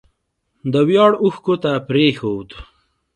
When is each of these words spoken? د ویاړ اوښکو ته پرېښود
د 0.71 0.73
ویاړ 0.87 1.11
اوښکو 1.23 1.55
ته 1.63 1.71
پرېښود 1.87 2.49